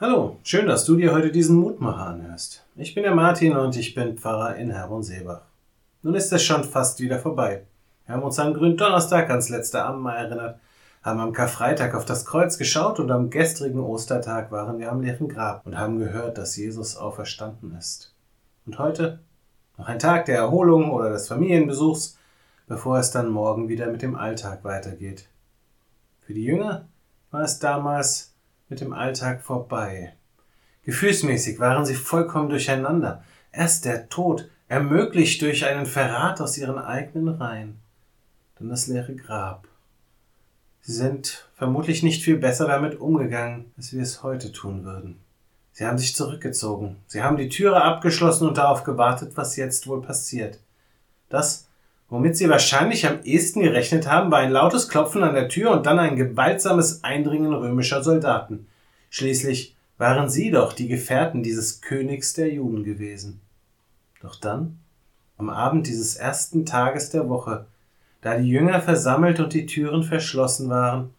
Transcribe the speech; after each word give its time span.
Hallo, 0.00 0.40
schön, 0.42 0.66
dass 0.66 0.84
du 0.84 0.96
dir 0.96 1.12
heute 1.12 1.30
diesen 1.30 1.54
Mutmacher 1.54 2.08
anhörst. 2.08 2.66
Ich 2.74 2.96
bin 2.96 3.04
der 3.04 3.14
Martin 3.14 3.56
und 3.56 3.76
ich 3.76 3.94
bin 3.94 4.18
Pfarrer 4.18 4.56
in 4.56 4.72
Herborn-Seebach. 4.72 5.42
Nun 6.02 6.16
ist 6.16 6.32
es 6.32 6.42
schon 6.42 6.64
fast 6.64 6.98
wieder 6.98 7.20
vorbei. 7.20 7.62
Wir 8.04 8.16
haben 8.16 8.24
uns 8.24 8.40
an 8.40 8.54
Gründonnerstag 8.54 9.30
ans 9.30 9.50
letzte 9.50 9.84
Abendmahl 9.84 10.16
erinnert, 10.16 10.58
haben 11.00 11.20
am 11.20 11.32
Karfreitag 11.32 11.94
auf 11.94 12.04
das 12.04 12.26
Kreuz 12.26 12.58
geschaut 12.58 12.98
und 12.98 13.12
am 13.12 13.30
gestrigen 13.30 13.78
Ostertag 13.78 14.50
waren 14.50 14.80
wir 14.80 14.90
am 14.90 15.00
leeren 15.00 15.28
Grab 15.28 15.64
und 15.64 15.78
haben 15.78 16.00
gehört, 16.00 16.38
dass 16.38 16.56
Jesus 16.56 16.96
auferstanden 16.96 17.76
ist. 17.76 18.12
Und 18.66 18.80
heute 18.80 19.20
noch 19.78 19.86
ein 19.86 20.00
Tag 20.00 20.24
der 20.24 20.38
Erholung 20.38 20.90
oder 20.90 21.10
des 21.10 21.28
Familienbesuchs, 21.28 22.18
bevor 22.66 22.98
es 22.98 23.12
dann 23.12 23.28
morgen 23.28 23.68
wieder 23.68 23.86
mit 23.86 24.02
dem 24.02 24.16
Alltag 24.16 24.64
weitergeht. 24.64 25.28
Für 26.18 26.34
die 26.34 26.44
Jünger 26.44 26.88
war 27.30 27.42
es 27.42 27.60
damals 27.60 28.33
mit 28.68 28.80
dem 28.80 28.92
Alltag 28.92 29.42
vorbei. 29.42 30.14
Gefühlsmäßig 30.84 31.58
waren 31.58 31.84
sie 31.84 31.94
vollkommen 31.94 32.48
durcheinander. 32.48 33.24
Erst 33.52 33.84
der 33.84 34.08
Tod, 34.08 34.48
ermöglicht 34.68 35.42
durch 35.42 35.64
einen 35.64 35.86
Verrat 35.86 36.40
aus 36.40 36.58
ihren 36.58 36.78
eigenen 36.78 37.28
Reihen. 37.28 37.78
Dann 38.58 38.68
das 38.68 38.86
leere 38.86 39.14
Grab. 39.14 39.68
Sie 40.80 40.92
sind 40.92 41.48
vermutlich 41.54 42.02
nicht 42.02 42.22
viel 42.22 42.36
besser 42.36 42.66
damit 42.66 43.00
umgegangen, 43.00 43.72
als 43.76 43.92
wir 43.92 44.02
es 44.02 44.22
heute 44.22 44.52
tun 44.52 44.84
würden. 44.84 45.18
Sie 45.72 45.86
haben 45.86 45.98
sich 45.98 46.14
zurückgezogen. 46.14 46.96
Sie 47.06 47.22
haben 47.22 47.36
die 47.36 47.48
Türe 47.48 47.82
abgeschlossen 47.82 48.46
und 48.46 48.58
darauf 48.58 48.84
gewartet, 48.84 49.32
was 49.36 49.56
jetzt 49.56 49.86
wohl 49.86 50.02
passiert. 50.02 50.60
Das, 51.28 51.68
womit 52.14 52.36
sie 52.36 52.48
wahrscheinlich 52.48 53.08
am 53.08 53.24
ehesten 53.24 53.60
gerechnet 53.60 54.08
haben, 54.08 54.30
war 54.30 54.38
ein 54.38 54.52
lautes 54.52 54.88
Klopfen 54.88 55.24
an 55.24 55.34
der 55.34 55.48
Tür 55.48 55.72
und 55.72 55.84
dann 55.84 55.98
ein 55.98 56.14
gewaltsames 56.14 57.02
Eindringen 57.02 57.52
römischer 57.52 58.04
Soldaten. 58.04 58.68
Schließlich 59.10 59.74
waren 59.98 60.30
sie 60.30 60.52
doch 60.52 60.74
die 60.74 60.86
Gefährten 60.86 61.42
dieses 61.42 61.80
Königs 61.80 62.32
der 62.32 62.52
Juden 62.52 62.84
gewesen. 62.84 63.40
Doch 64.20 64.36
dann, 64.36 64.78
am 65.38 65.50
Abend 65.50 65.88
dieses 65.88 66.14
ersten 66.14 66.64
Tages 66.64 67.10
der 67.10 67.28
Woche, 67.28 67.66
da 68.20 68.38
die 68.38 68.48
Jünger 68.48 68.80
versammelt 68.80 69.40
und 69.40 69.52
die 69.52 69.66
Türen 69.66 70.04
verschlossen 70.04 70.68
waren, 70.68 71.10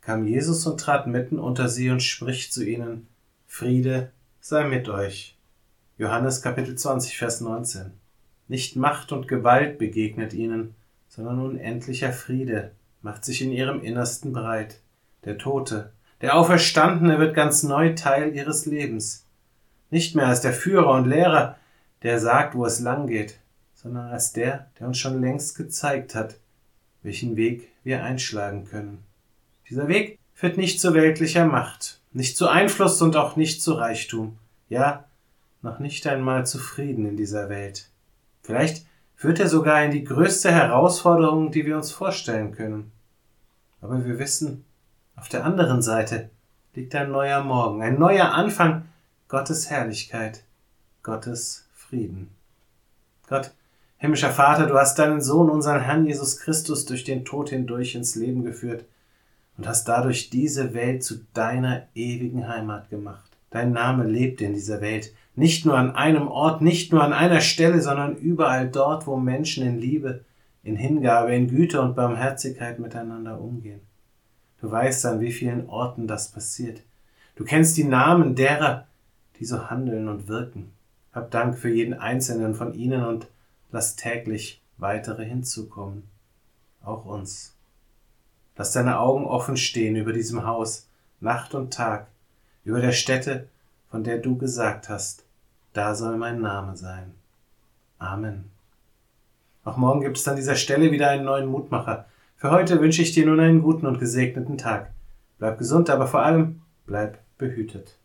kam 0.00 0.26
Jesus 0.26 0.66
und 0.66 0.80
trat 0.80 1.06
mitten 1.06 1.38
unter 1.38 1.68
sie 1.68 1.88
und 1.88 2.02
spricht 2.02 2.52
zu 2.52 2.64
ihnen, 2.64 3.06
Friede 3.46 4.10
sei 4.40 4.64
mit 4.64 4.88
euch. 4.88 5.38
Johannes 5.98 6.42
Kapitel 6.42 6.74
20, 6.74 7.16
Vers 7.16 7.40
19. 7.40 8.01
Nicht 8.52 8.76
Macht 8.76 9.12
und 9.12 9.28
Gewalt 9.28 9.78
begegnet 9.78 10.34
ihnen, 10.34 10.74
sondern 11.08 11.40
unendlicher 11.40 12.12
Friede 12.12 12.72
macht 13.00 13.24
sich 13.24 13.40
in 13.40 13.50
ihrem 13.50 13.82
Innersten 13.82 14.34
breit. 14.34 14.78
Der 15.24 15.38
Tote, 15.38 15.90
der 16.20 16.36
Auferstandene 16.36 17.18
wird 17.18 17.34
ganz 17.34 17.62
neu 17.62 17.94
Teil 17.94 18.36
ihres 18.36 18.66
Lebens. 18.66 19.24
Nicht 19.88 20.14
mehr 20.14 20.26
als 20.26 20.42
der 20.42 20.52
Führer 20.52 20.90
und 20.90 21.08
Lehrer, 21.08 21.56
der 22.02 22.20
sagt, 22.20 22.54
wo 22.54 22.66
es 22.66 22.78
lang 22.78 23.06
geht, 23.06 23.38
sondern 23.72 24.10
als 24.10 24.34
der, 24.34 24.66
der 24.78 24.86
uns 24.86 24.98
schon 24.98 25.22
längst 25.22 25.56
gezeigt 25.56 26.14
hat, 26.14 26.36
welchen 27.02 27.36
Weg 27.36 27.70
wir 27.84 28.04
einschlagen 28.04 28.66
können. 28.66 29.02
Dieser 29.70 29.88
Weg 29.88 30.18
führt 30.34 30.58
nicht 30.58 30.78
zu 30.78 30.92
weltlicher 30.92 31.46
Macht, 31.46 32.02
nicht 32.12 32.36
zu 32.36 32.48
Einfluss 32.48 33.00
und 33.00 33.16
auch 33.16 33.34
nicht 33.34 33.62
zu 33.62 33.72
Reichtum, 33.72 34.36
ja, 34.68 35.06
noch 35.62 35.78
nicht 35.78 36.06
einmal 36.06 36.46
zu 36.46 36.58
Frieden 36.58 37.06
in 37.08 37.16
dieser 37.16 37.48
Welt. 37.48 37.88
Vielleicht 38.42 38.86
führt 39.14 39.40
er 39.40 39.48
sogar 39.48 39.84
in 39.84 39.90
die 39.92 40.04
größte 40.04 40.50
Herausforderung, 40.50 41.52
die 41.52 41.64
wir 41.64 41.76
uns 41.76 41.92
vorstellen 41.92 42.52
können. 42.52 42.90
Aber 43.80 44.04
wir 44.04 44.18
wissen, 44.18 44.64
auf 45.16 45.28
der 45.28 45.44
anderen 45.44 45.82
Seite 45.82 46.30
liegt 46.74 46.94
ein 46.94 47.10
neuer 47.10 47.42
Morgen, 47.42 47.82
ein 47.82 47.98
neuer 47.98 48.32
Anfang 48.32 48.88
Gottes 49.28 49.70
Herrlichkeit, 49.70 50.44
Gottes 51.02 51.68
Frieden. 51.72 52.30
Gott, 53.28 53.52
himmlischer 53.98 54.30
Vater, 54.30 54.66
du 54.66 54.78
hast 54.78 54.98
deinen 54.98 55.20
Sohn, 55.20 55.50
unseren 55.50 55.80
Herrn 55.80 56.06
Jesus 56.06 56.38
Christus, 56.38 56.84
durch 56.84 57.04
den 57.04 57.24
Tod 57.24 57.50
hindurch 57.50 57.94
ins 57.94 58.14
Leben 58.14 58.44
geführt 58.44 58.84
und 59.56 59.66
hast 59.66 59.86
dadurch 59.86 60.30
diese 60.30 60.74
Welt 60.74 61.04
zu 61.04 61.24
deiner 61.34 61.86
ewigen 61.94 62.48
Heimat 62.48 62.90
gemacht. 62.90 63.31
Dein 63.52 63.72
Name 63.72 64.04
lebt 64.04 64.40
in 64.40 64.54
dieser 64.54 64.80
Welt, 64.80 65.14
nicht 65.34 65.64
nur 65.64 65.76
an 65.76 65.94
einem 65.94 66.26
Ort, 66.26 66.62
nicht 66.62 66.92
nur 66.92 67.02
an 67.02 67.12
einer 67.12 67.40
Stelle, 67.40 67.80
sondern 67.80 68.16
überall 68.16 68.68
dort, 68.68 69.06
wo 69.06 69.16
Menschen 69.16 69.66
in 69.66 69.78
Liebe, 69.78 70.24
in 70.62 70.76
Hingabe, 70.76 71.34
in 71.34 71.48
Güte 71.48 71.80
und 71.80 71.94
Barmherzigkeit 71.94 72.78
miteinander 72.78 73.40
umgehen. 73.40 73.80
Du 74.60 74.70
weißt, 74.70 75.04
an 75.06 75.20
wie 75.20 75.32
vielen 75.32 75.68
Orten 75.68 76.06
das 76.06 76.30
passiert. 76.30 76.82
Du 77.36 77.44
kennst 77.44 77.76
die 77.76 77.84
Namen 77.84 78.34
derer, 78.34 78.86
die 79.38 79.44
so 79.44 79.70
handeln 79.70 80.08
und 80.08 80.28
wirken. 80.28 80.72
Hab 81.12 81.30
Dank 81.30 81.58
für 81.58 81.70
jeden 81.70 81.94
einzelnen 81.94 82.54
von 82.54 82.74
ihnen 82.74 83.04
und 83.04 83.26
lass 83.70 83.96
täglich 83.96 84.62
weitere 84.78 85.24
hinzukommen. 85.24 86.04
Auch 86.82 87.04
uns. 87.04 87.54
Lass 88.56 88.72
deine 88.72 88.98
Augen 88.98 89.24
offen 89.24 89.56
stehen 89.56 89.96
über 89.96 90.12
diesem 90.12 90.46
Haus, 90.46 90.88
Nacht 91.20 91.54
und 91.54 91.72
Tag, 91.72 92.06
über 92.64 92.80
der 92.80 92.92
Stätte, 92.92 93.48
von 93.90 94.04
der 94.04 94.18
du 94.18 94.36
gesagt 94.36 94.88
hast, 94.88 95.24
da 95.72 95.94
soll 95.94 96.16
mein 96.16 96.40
Name 96.40 96.76
sein. 96.76 97.14
Amen. 97.98 98.50
Auch 99.64 99.76
morgen 99.76 100.00
gibt 100.00 100.16
es 100.16 100.26
an 100.26 100.36
dieser 100.36 100.56
Stelle 100.56 100.90
wieder 100.90 101.08
einen 101.08 101.24
neuen 101.24 101.46
Mutmacher. 101.46 102.06
Für 102.36 102.50
heute 102.50 102.80
wünsche 102.80 103.02
ich 103.02 103.12
dir 103.12 103.26
nun 103.26 103.40
einen 103.40 103.62
guten 103.62 103.86
und 103.86 104.00
gesegneten 104.00 104.58
Tag. 104.58 104.90
Bleib 105.38 105.58
gesund, 105.58 105.88
aber 105.90 106.06
vor 106.06 106.22
allem 106.22 106.62
bleib 106.86 107.18
behütet. 107.38 107.96